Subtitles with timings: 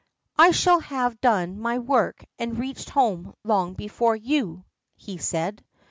[0.35, 5.63] "I shall have done my work and reached home long before you," he said.